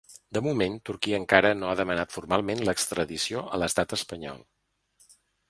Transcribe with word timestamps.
De 0.35 0.41
moment, 0.43 0.77
Turquia 0.89 1.19
encara 1.23 1.51
no 1.59 1.69
ha 1.71 1.75
demanat 1.81 2.15
formalment 2.15 2.65
l’extradició 2.71 3.45
a 3.59 3.61
l’estat 3.65 3.95
espanyol. 4.01 4.43